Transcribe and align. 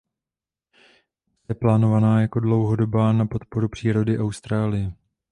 Akce 0.73 0.83
je 1.49 1.55
plánovaná 1.55 2.21
jako 2.21 2.39
dlouhodobá 2.39 3.13
na 3.13 3.25
podporu 3.25 3.69
přírody 3.69 4.19
Austrálie. 4.19 4.93